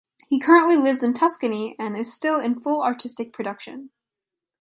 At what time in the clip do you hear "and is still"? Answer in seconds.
1.77-2.39